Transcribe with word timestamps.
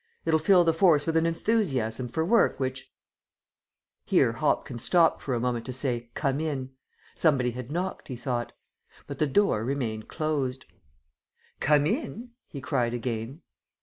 It'll 0.25 0.39
fill 0.39 0.63
the 0.63 0.73
force 0.73 1.05
with 1.05 1.15
an 1.15 1.27
enthusiasm 1.27 2.07
for 2.09 2.25
work 2.25 2.59
which" 2.59 2.91
Here 4.11 4.31
Hopkins 4.31 4.81
stopped 4.83 5.21
for 5.21 5.35
a 5.35 5.39
moment 5.39 5.63
to 5.67 5.71
say, 5.73 6.09
"Come 6.15 6.39
in!" 6.39 6.71
Somebody 7.13 7.51
had 7.51 7.69
knocked, 7.71 8.07
he 8.07 8.15
thought. 8.15 8.51
But 9.05 9.19
the 9.19 9.27
door 9.27 9.63
remained 9.63 10.07
closed. 10.07 10.65
"Come 11.59 11.85
in!" 11.85 12.31
he 12.47 12.59
cried 12.59 12.95
again. 12.95 13.43